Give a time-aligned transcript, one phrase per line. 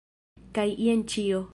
[0.57, 1.47] Kaj jen ĉio!